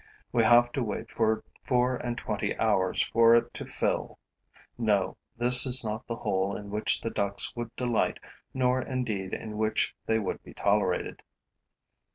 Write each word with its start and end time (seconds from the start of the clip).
We 0.31 0.43
have 0.45 0.71
to 0.71 0.81
wait 0.81 1.11
for 1.11 1.43
four 1.63 1.95
and 1.95 2.17
twenty 2.17 2.57
hours 2.57 3.03
for 3.03 3.35
it 3.35 3.53
to 3.53 3.67
fill. 3.67 4.17
No, 4.75 5.15
this 5.37 5.67
is 5.67 5.83
not 5.83 6.07
the 6.07 6.15
hole 6.15 6.57
in 6.57 6.71
which 6.71 7.01
the 7.01 7.11
ducks 7.11 7.55
would 7.55 7.69
delight 7.75 8.19
nor 8.51 8.81
indeed 8.81 9.31
in 9.31 9.59
which 9.59 9.93
they 10.07 10.17
would 10.17 10.41
be 10.43 10.55
tolerated. 10.55 11.21